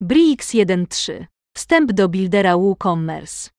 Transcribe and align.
Brix 0.00 0.54
1.3. 0.54 1.24
Wstęp 1.56 1.92
do 1.92 2.08
Buildera 2.08 2.56
WooCommerce. 2.56 3.50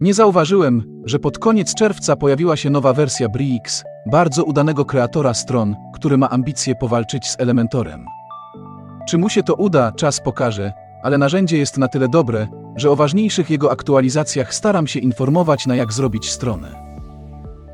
Nie 0.00 0.14
zauważyłem, 0.14 1.02
że 1.04 1.18
pod 1.18 1.38
koniec 1.38 1.74
czerwca 1.74 2.16
pojawiła 2.16 2.56
się 2.56 2.70
nowa 2.70 2.92
wersja 2.92 3.28
Brix, 3.28 3.84
bardzo 4.06 4.44
udanego 4.44 4.84
kreatora 4.84 5.34
stron, 5.34 5.76
który 5.94 6.18
ma 6.18 6.30
ambicje 6.30 6.74
powalczyć 6.74 7.30
z 7.30 7.40
Elementorem. 7.40 8.04
Czy 9.08 9.18
mu 9.18 9.28
się 9.28 9.42
to 9.42 9.54
uda, 9.54 9.92
czas 9.92 10.20
pokaże, 10.20 10.72
ale 11.02 11.18
narzędzie 11.18 11.58
jest 11.58 11.78
na 11.78 11.88
tyle 11.88 12.08
dobre, 12.08 12.48
że 12.76 12.90
o 12.90 12.96
ważniejszych 12.96 13.50
jego 13.50 13.70
aktualizacjach 13.72 14.54
staram 14.54 14.86
się 14.86 15.00
informować 15.00 15.66
na 15.66 15.76
jak 15.76 15.92
zrobić 15.92 16.30
stronę. 16.30 16.98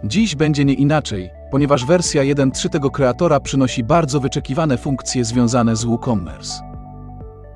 Dziś 0.05 0.35
będzie 0.35 0.65
nie 0.65 0.75
inaczej, 0.75 1.31
ponieważ 1.51 1.85
wersja 1.85 2.23
1.3 2.23 2.69
tego 2.69 2.91
kreatora 2.91 3.41
przynosi 3.41 3.85
bardzo 3.85 4.21
wyczekiwane 4.21 4.79
funkcje 4.79 5.25
związane 5.25 5.77
z 5.77 5.85
WooCommerce. 5.85 6.76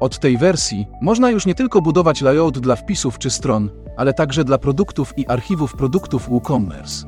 Od 0.01 0.19
tej 0.19 0.39
wersji 0.39 0.87
można 1.01 1.31
już 1.31 1.47
nie 1.47 1.55
tylko 1.55 1.83
budować 1.83 2.21
layout 2.21 2.59
dla 2.59 2.77
wpisów 2.77 3.19
czy 3.19 3.31
stron, 3.31 3.71
ale 3.97 4.15
także 4.15 4.45
dla 4.45 4.59
produktów 4.59 5.19
i 5.19 5.27
archiwów 5.27 5.77
produktów 5.77 6.29
WooCommerce. 6.29 7.07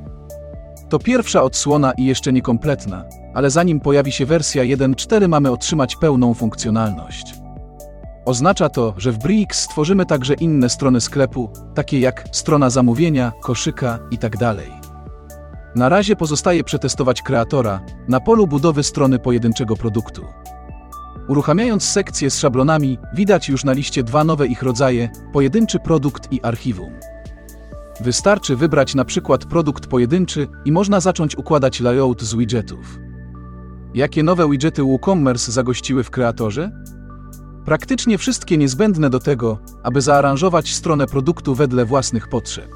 To 0.88 0.98
pierwsza 0.98 1.42
odsłona 1.42 1.92
i 1.92 2.04
jeszcze 2.04 2.32
niekompletna, 2.32 3.04
ale 3.34 3.50
zanim 3.50 3.80
pojawi 3.80 4.12
się 4.12 4.26
wersja 4.26 4.62
1.4 4.62 5.28
mamy 5.28 5.50
otrzymać 5.50 5.96
pełną 5.96 6.34
funkcjonalność. 6.34 7.34
Oznacza 8.24 8.68
to, 8.68 8.94
że 8.96 9.12
w 9.12 9.18
Brix 9.18 9.60
stworzymy 9.60 10.06
także 10.06 10.34
inne 10.34 10.68
strony 10.68 11.00
sklepu, 11.00 11.50
takie 11.74 12.00
jak 12.00 12.24
strona 12.32 12.70
zamówienia, 12.70 13.32
koszyka 13.42 13.98
itd. 14.10 14.54
Na 15.74 15.88
razie 15.88 16.16
pozostaje 16.16 16.64
przetestować 16.64 17.22
kreatora 17.22 17.80
na 18.08 18.20
polu 18.20 18.46
budowy 18.46 18.82
strony 18.82 19.18
pojedynczego 19.18 19.76
produktu. 19.76 20.24
Uruchamiając 21.28 21.84
sekcję 21.84 22.30
z 22.30 22.38
szablonami, 22.38 22.98
widać 23.14 23.48
już 23.48 23.64
na 23.64 23.72
liście 23.72 24.02
dwa 24.02 24.24
nowe 24.24 24.46
ich 24.46 24.62
rodzaje: 24.62 25.10
pojedynczy 25.32 25.78
produkt 25.78 26.32
i 26.32 26.42
archiwum. 26.42 26.92
Wystarczy 28.00 28.56
wybrać 28.56 28.94
na 28.94 29.04
przykład 29.04 29.44
produkt 29.44 29.86
pojedynczy 29.86 30.48
i 30.64 30.72
można 30.72 31.00
zacząć 31.00 31.36
układać 31.36 31.80
layout 31.80 32.22
z 32.22 32.34
widgetów. 32.34 32.98
Jakie 33.94 34.22
nowe 34.22 34.50
widgety 34.50 34.82
WooCommerce 34.82 35.52
zagościły 35.52 36.04
w 36.04 36.10
kreatorze? 36.10 36.70
Praktycznie 37.64 38.18
wszystkie 38.18 38.58
niezbędne 38.58 39.10
do 39.10 39.18
tego, 39.18 39.58
aby 39.82 40.00
zaaranżować 40.00 40.74
stronę 40.74 41.06
produktu 41.06 41.54
wedle 41.54 41.84
własnych 41.84 42.28
potrzeb. 42.28 42.70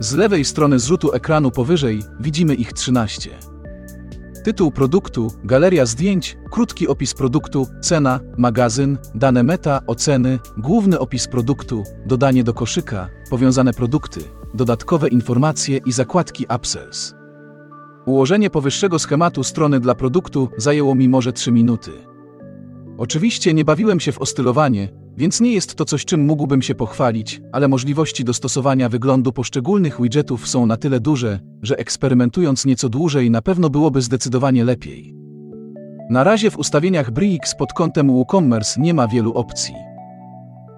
Z 0.00 0.14
lewej 0.14 0.44
strony 0.44 0.78
zrzutu 0.78 1.12
ekranu 1.12 1.50
powyżej 1.50 2.02
widzimy 2.20 2.54
ich 2.54 2.72
13. 2.72 3.30
Tytuł 4.46 4.70
produktu, 4.70 5.32
galeria 5.44 5.86
zdjęć, 5.86 6.36
krótki 6.50 6.88
opis 6.88 7.14
produktu, 7.14 7.66
cena, 7.80 8.20
magazyn, 8.38 8.98
dane 9.14 9.42
meta, 9.42 9.80
oceny, 9.86 10.38
główny 10.56 10.98
opis 10.98 11.28
produktu, 11.28 11.84
dodanie 12.06 12.44
do 12.44 12.54
koszyka, 12.54 13.08
powiązane 13.30 13.72
produkty, 13.72 14.20
dodatkowe 14.54 15.08
informacje 15.08 15.80
i 15.86 15.92
zakładki 15.92 16.46
upsells. 16.56 17.14
Ułożenie 18.04 18.50
powyższego 18.50 18.98
schematu 18.98 19.44
strony 19.44 19.80
dla 19.80 19.94
produktu 19.94 20.48
zajęło 20.56 20.94
mi 20.94 21.08
może 21.08 21.32
3 21.32 21.52
minuty. 21.52 21.90
Oczywiście 22.98 23.54
nie 23.54 23.64
bawiłem 23.64 24.00
się 24.00 24.12
w 24.12 24.20
ostylowanie, 24.20 24.88
więc 25.16 25.40
nie 25.40 25.52
jest 25.52 25.74
to 25.74 25.84
coś, 25.84 26.04
czym 26.04 26.24
mógłbym 26.24 26.62
się 26.62 26.74
pochwalić, 26.74 27.40
ale 27.52 27.68
możliwości 27.68 28.24
dostosowania 28.24 28.88
wyglądu 28.88 29.32
poszczególnych 29.32 30.02
widgetów 30.02 30.48
są 30.48 30.66
na 30.66 30.76
tyle 30.76 31.00
duże, 31.00 31.40
że 31.62 31.78
eksperymentując 31.78 32.64
nieco 32.64 32.88
dłużej 32.88 33.30
na 33.30 33.42
pewno 33.42 33.70
byłoby 33.70 34.02
zdecydowanie 34.02 34.64
lepiej. 34.64 35.14
Na 36.10 36.24
razie 36.24 36.50
w 36.50 36.58
ustawieniach 36.58 37.10
Brix 37.10 37.54
pod 37.54 37.72
kątem 37.72 38.10
WooCommerce 38.10 38.80
nie 38.80 38.94
ma 38.94 39.08
wielu 39.08 39.32
opcji. 39.32 39.74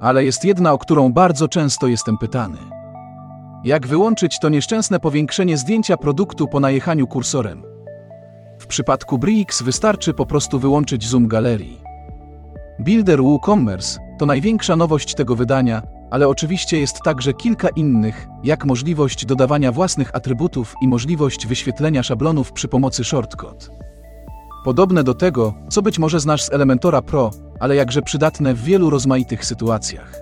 Ale 0.01 0.25
jest 0.25 0.45
jedna, 0.45 0.73
o 0.73 0.79
którą 0.79 1.13
bardzo 1.13 1.49
często 1.49 1.87
jestem 1.87 2.19
pytany. 2.19 2.59
Jak 3.65 3.87
wyłączyć 3.87 4.39
to 4.39 4.49
nieszczęsne 4.49 5.01
powiększenie 5.01 5.57
zdjęcia 5.57 5.97
produktu 5.97 6.49
po 6.49 6.61
najechaniu 6.61 7.07
kursorem? 7.07 7.63
W 8.59 8.67
przypadku 8.67 9.19
Brix 9.19 9.63
wystarczy 9.63 10.15
po 10.15 10.27
prostu 10.27 10.59
wyłączyć 10.59 11.09
zoom 11.09 11.29
galerii. 11.29 11.88
Builder 12.81 13.23
WooCommerce 13.23 14.01
to 14.19 14.27
największa 14.27 14.77
nowość 14.77 15.15
tego 15.15 15.37
wydania, 15.37 15.83
ale 16.11 16.29
oczywiście 16.29 16.81
jest 16.81 17.03
także 17.03 17.33
kilka 17.33 17.69
innych, 17.69 18.29
jak 18.45 18.65
możliwość 18.65 19.27
dodawania 19.27 19.73
własnych 19.73 20.15
atrybutów 20.15 20.75
i 20.83 20.89
możliwość 20.89 21.47
wyświetlenia 21.47 22.03
szablonów 22.03 22.53
przy 22.53 22.69
pomocy 22.69 23.05
shortcut. 23.05 23.71
Podobne 24.65 25.05
do 25.05 25.15
tego, 25.15 25.55
co 25.69 25.83
być 25.83 25.99
może 25.99 26.21
znasz 26.21 26.43
z 26.43 26.53
Elementora 26.53 27.03
Pro, 27.03 27.31
ale 27.61 27.77
jakże 27.77 28.03
przydatne 28.03 28.55
w 28.55 28.63
wielu 28.63 28.91
rozmaitych 28.91 29.45
sytuacjach. 29.45 30.15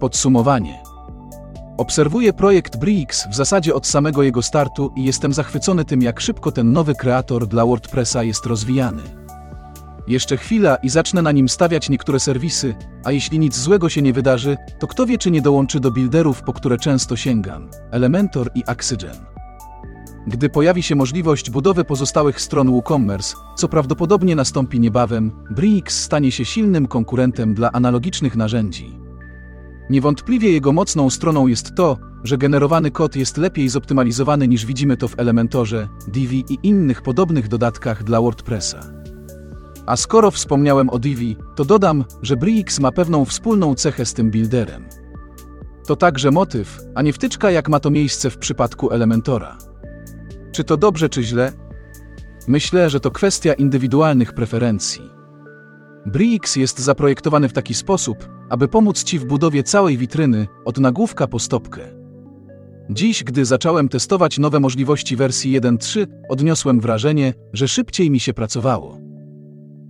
Podsumowanie. 0.00 0.82
Obserwuję 1.76 2.32
projekt 2.32 2.76
Brix 2.76 3.28
w 3.28 3.34
zasadzie 3.34 3.74
od 3.74 3.86
samego 3.86 4.22
jego 4.22 4.42
startu 4.42 4.92
i 4.96 5.04
jestem 5.04 5.32
zachwycony 5.32 5.84
tym, 5.84 6.02
jak 6.02 6.20
szybko 6.20 6.52
ten 6.52 6.72
nowy 6.72 6.94
kreator 6.94 7.46
dla 7.46 7.66
WordPressa 7.66 8.22
jest 8.22 8.46
rozwijany. 8.46 9.21
Jeszcze 10.06 10.36
chwila 10.36 10.76
i 10.76 10.88
zacznę 10.88 11.22
na 11.22 11.32
nim 11.32 11.48
stawiać 11.48 11.88
niektóre 11.88 12.20
serwisy, 12.20 12.74
a 13.04 13.12
jeśli 13.12 13.38
nic 13.38 13.56
złego 13.56 13.88
się 13.88 14.02
nie 14.02 14.12
wydarzy, 14.12 14.56
to 14.78 14.86
kto 14.86 15.06
wie, 15.06 15.18
czy 15.18 15.30
nie 15.30 15.42
dołączy 15.42 15.80
do 15.80 15.90
builderów, 15.90 16.42
po 16.42 16.52
które 16.52 16.78
często 16.78 17.16
sięgam 17.16 17.70
Elementor 17.90 18.50
i 18.54 18.64
Oxygen. 18.66 19.16
Gdy 20.26 20.48
pojawi 20.48 20.82
się 20.82 20.94
możliwość 20.94 21.50
budowy 21.50 21.84
pozostałych 21.84 22.40
stron 22.40 22.70
WooCommerce, 22.70 23.36
co 23.56 23.68
prawdopodobnie 23.68 24.36
nastąpi 24.36 24.80
niebawem, 24.80 25.32
Brix 25.50 26.00
stanie 26.00 26.32
się 26.32 26.44
silnym 26.44 26.86
konkurentem 26.86 27.54
dla 27.54 27.72
analogicznych 27.72 28.36
narzędzi. 28.36 28.98
Niewątpliwie 29.90 30.52
jego 30.52 30.72
mocną 30.72 31.10
stroną 31.10 31.46
jest 31.46 31.74
to, 31.74 31.98
że 32.24 32.38
generowany 32.38 32.90
kod 32.90 33.16
jest 33.16 33.36
lepiej 33.36 33.68
zoptymalizowany 33.68 34.48
niż 34.48 34.66
widzimy 34.66 34.96
to 34.96 35.08
w 35.08 35.18
Elementorze, 35.18 35.88
Divi 36.08 36.44
i 36.48 36.58
innych 36.62 37.02
podobnych 37.02 37.48
dodatkach 37.48 38.04
dla 38.04 38.20
WordPressa. 38.20 38.91
A 39.86 39.96
skoro 39.96 40.30
wspomniałem 40.30 40.90
o 40.90 40.98
Divi, 40.98 41.36
to 41.56 41.64
dodam, 41.64 42.04
że 42.22 42.36
Brix 42.36 42.80
ma 42.80 42.92
pewną 42.92 43.24
wspólną 43.24 43.74
cechę 43.74 44.06
z 44.06 44.14
tym 44.14 44.30
builderem. 44.30 44.84
To 45.86 45.96
także 45.96 46.30
motyw, 46.30 46.80
a 46.94 47.02
nie 47.02 47.12
wtyczka 47.12 47.50
jak 47.50 47.68
ma 47.68 47.80
to 47.80 47.90
miejsce 47.90 48.30
w 48.30 48.38
przypadku 48.38 48.90
Elementora. 48.90 49.58
Czy 50.52 50.64
to 50.64 50.76
dobrze 50.76 51.08
czy 51.08 51.22
źle? 51.22 51.52
Myślę, 52.48 52.90
że 52.90 53.00
to 53.00 53.10
kwestia 53.10 53.52
indywidualnych 53.52 54.32
preferencji. 54.32 55.10
Brix 56.06 56.56
jest 56.56 56.78
zaprojektowany 56.78 57.48
w 57.48 57.52
taki 57.52 57.74
sposób, 57.74 58.28
aby 58.48 58.68
pomóc 58.68 59.04
Ci 59.04 59.18
w 59.18 59.24
budowie 59.24 59.62
całej 59.62 59.98
witryny, 59.98 60.46
od 60.64 60.78
nagłówka 60.78 61.26
po 61.26 61.38
stopkę. 61.38 61.80
Dziś, 62.90 63.24
gdy 63.24 63.44
zacząłem 63.44 63.88
testować 63.88 64.38
nowe 64.38 64.60
możliwości 64.60 65.16
wersji 65.16 65.60
1.3, 65.60 66.06
odniosłem 66.28 66.80
wrażenie, 66.80 67.34
że 67.52 67.68
szybciej 67.68 68.10
mi 68.10 68.20
się 68.20 68.34
pracowało. 68.34 68.98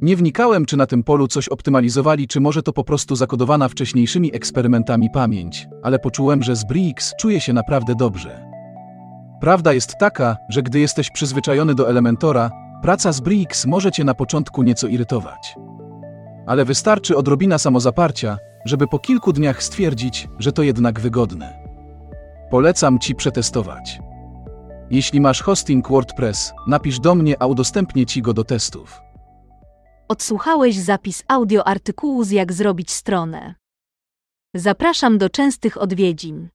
Nie 0.02 0.16
wnikałem, 0.16 0.66
czy 0.66 0.76
na 0.76 0.86
tym 0.86 1.02
polu 1.02 1.28
coś 1.28 1.48
optymalizowali, 1.48 2.28
czy 2.28 2.40
może 2.40 2.62
to 2.62 2.72
po 2.72 2.84
prostu 2.84 3.16
zakodowana 3.16 3.68
wcześniejszymi 3.68 4.36
eksperymentami 4.36 5.10
pamięć, 5.10 5.68
ale 5.82 5.98
poczułem, 5.98 6.42
że 6.42 6.56
z 6.56 6.64
Brix 6.64 7.12
czuję 7.20 7.40
się 7.40 7.52
naprawdę 7.52 7.94
dobrze. 7.94 8.46
Prawda 9.40 9.72
jest 9.72 9.96
taka, 9.98 10.36
że 10.48 10.62
gdy 10.62 10.80
jesteś 10.80 11.10
przyzwyczajony 11.10 11.74
do 11.74 11.90
Elementora, 11.90 12.50
praca 12.82 13.12
z 13.12 13.20
Brix 13.20 13.66
może 13.66 13.92
cię 13.92 14.04
na 14.04 14.14
początku 14.14 14.62
nieco 14.62 14.86
irytować. 14.86 15.56
Ale 16.46 16.64
wystarczy 16.64 17.16
odrobina 17.16 17.58
samozaparcia, 17.58 18.38
żeby 18.64 18.86
po 18.86 18.98
kilku 18.98 19.32
dniach 19.32 19.62
stwierdzić, 19.62 20.28
że 20.38 20.52
to 20.52 20.62
jednak 20.62 21.00
wygodne. 21.00 21.58
Polecam 22.50 22.98
ci 22.98 23.14
przetestować. 23.14 24.00
Jeśli 24.90 25.20
masz 25.20 25.42
hosting 25.42 25.88
WordPress, 25.88 26.52
napisz 26.66 27.00
do 27.00 27.14
mnie, 27.14 27.42
a 27.42 27.46
udostępnię 27.46 28.06
ci 28.06 28.22
go 28.22 28.34
do 28.34 28.44
testów. 28.44 29.11
Odsłuchałeś 30.12 30.76
zapis 30.76 31.24
audio 31.28 31.66
artykułu 31.66 32.24
z 32.24 32.30
Jak 32.30 32.52
zrobić 32.52 32.90
stronę. 32.90 33.54
Zapraszam 34.54 35.18
do 35.18 35.30
częstych 35.30 35.78
odwiedzin. 35.78 36.48